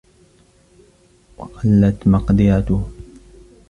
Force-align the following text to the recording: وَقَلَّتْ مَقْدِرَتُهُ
وَقَلَّتْ 1.37 2.07
مَقْدِرَتُهُ 2.07 2.89